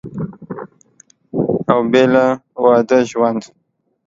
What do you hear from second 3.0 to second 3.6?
ژوند